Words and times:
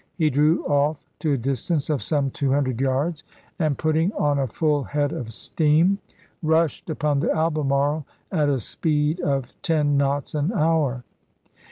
He 0.17 0.31
drew 0.31 0.63
off 0.65 1.07
to 1.19 1.33
a 1.33 1.37
distance 1.37 1.87
of 1.87 2.01
some 2.01 2.31
200 2.31 2.81
yards, 2.81 3.21
Report, 3.23 3.55
and 3.67 3.77
putting 3.77 4.11
on 4.13 4.39
a 4.39 4.47
full 4.47 4.83
head 4.83 5.11
of 5.11 5.31
steam 5.31 5.99
rushed 6.41 6.89
upon 6.89 7.17
M 7.17 7.25
Report64 7.27 7.31
the 7.33 7.37
Albemarle 7.37 8.05
at 8.31 8.49
a 8.49 8.59
speed 8.59 9.19
of 9.19 9.53
ten 9.61 9.97
knots 9.97 10.33
an 10.33 10.53
hour. 10.55 11.03